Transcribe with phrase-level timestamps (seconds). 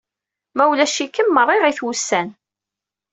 [0.55, 2.27] Ma ulac-ikem meṛṛeɣit wussan!